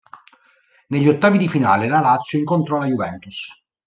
[0.87, 3.51] Negli Ottavi di finale la Lazio incontrò la Juventus.